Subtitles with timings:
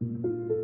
[0.00, 0.59] 呃，大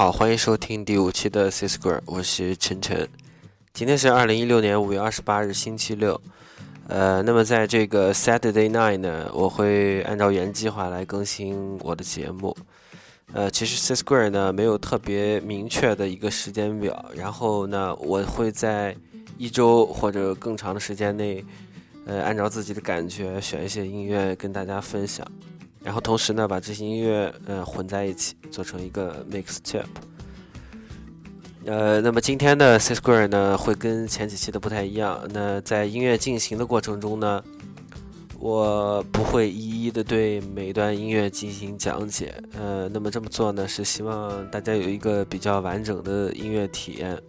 [0.00, 3.06] 好，欢迎收听第五期的 C Square，我是晨晨。
[3.74, 6.18] 今天是二零一六年五月二十八日，星期六。
[6.88, 12.56] 呃，那么在这个 Saturday night 呢，我会按照原计划来更新我的节目。
[13.34, 18.96] 呃，其实 C Square 呢没有特别明确的一个时间表，然后呢，我会在
[19.36, 21.44] 一周或者更长的时间内，
[22.06, 25.30] 呃，按照自己的感觉选一些音乐跟大家分享。
[25.82, 29.84] 然后同时呢，把这些音乐呃混在一起，做成一个 mix tape。
[31.64, 35.20] 呃，那么今天的 C Square 呢，会跟前几期的不太一样。
[35.30, 37.42] 那在音乐进行的过程中呢，
[38.38, 42.34] 我不会一一的对每一段音乐进行讲解。
[42.58, 47.20] 呃，那么这么做呢，是希望大家有一个比较完整的音乐体验。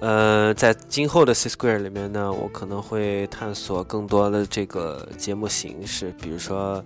[0.00, 6.84] 呃，在今后的 C Square 里面呢，我可能会探索更多的这个节目形式，比如说，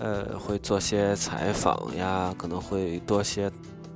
[0.00, 3.48] 呃，会做些采访呀，可能会多些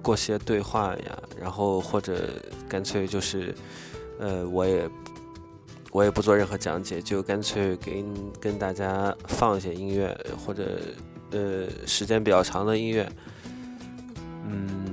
[0.03, 2.29] 过些对话呀，然后或者
[2.69, 3.53] 干脆就是，
[4.21, 4.89] 呃，我也
[5.91, 8.05] 我也不做任何讲解，就干脆给
[8.41, 10.79] 跟大家放一些音乐，或者
[11.33, 13.11] 呃时间比较长的音乐，
[14.49, 14.84] 嗯。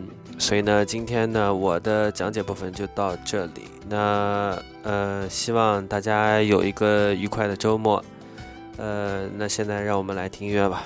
[0.41, 3.69] 所以呢，今天呢，我的讲解部分就到这里。
[3.87, 8.03] 那呃，希望大家有一个愉快的周末。
[8.77, 10.83] 呃，那现在让我们来听音乐吧。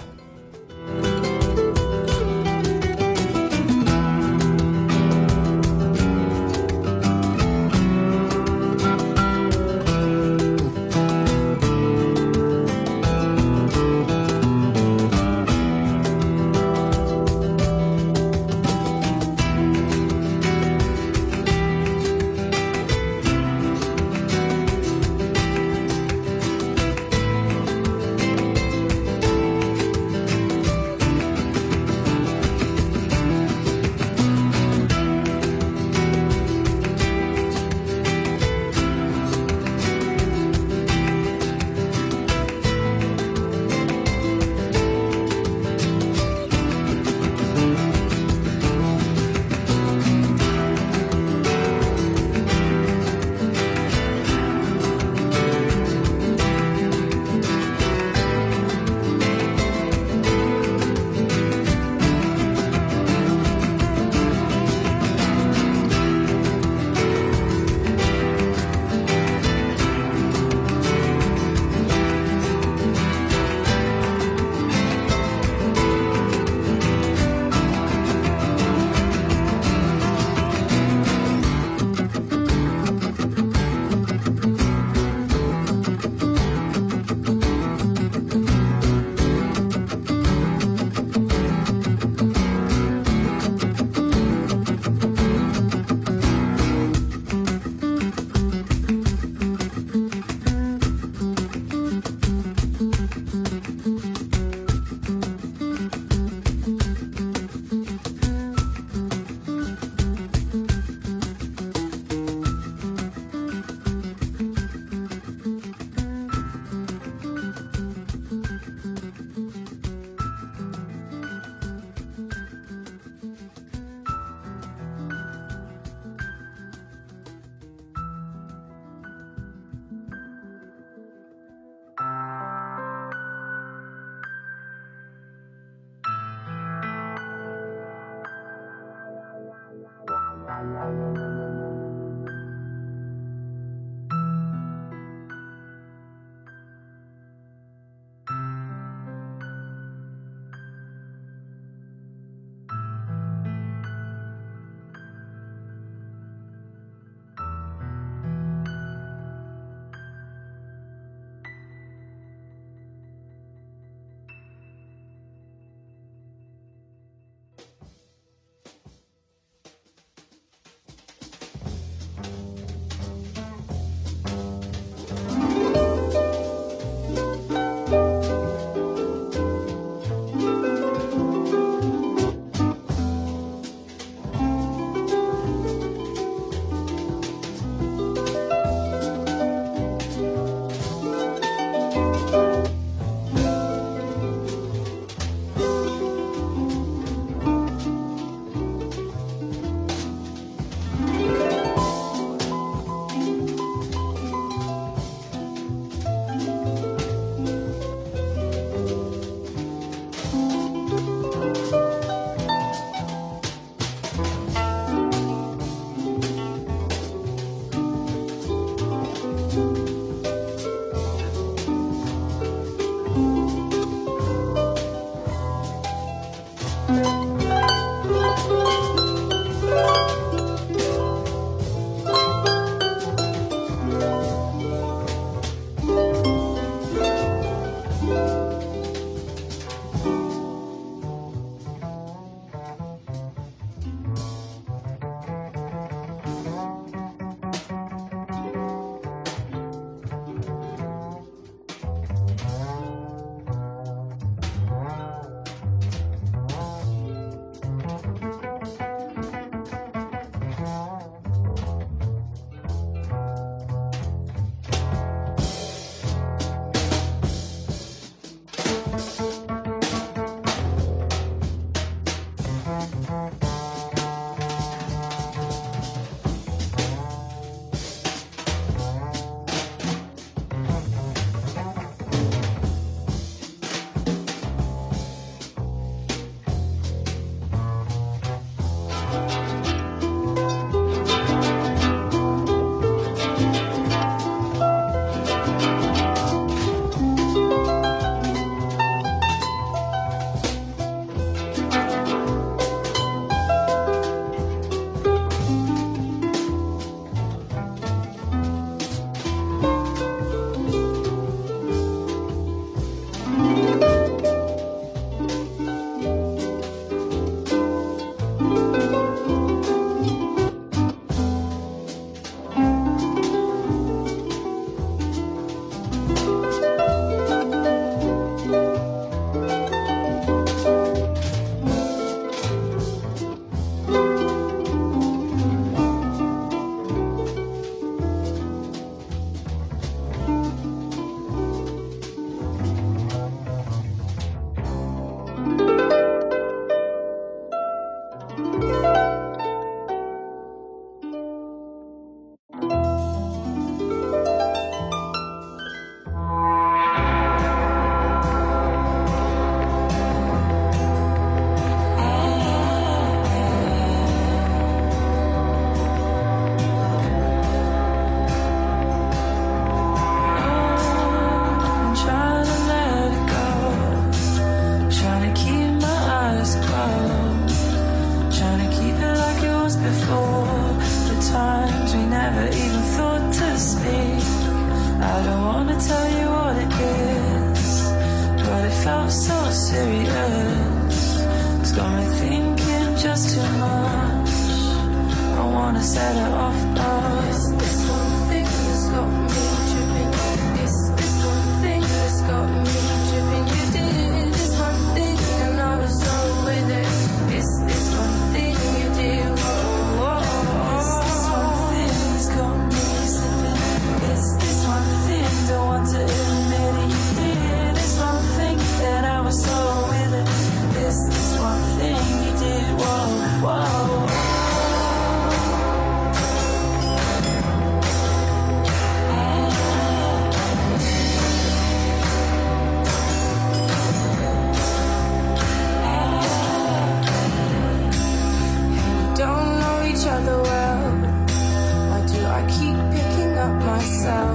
[444.06, 444.35] Myself?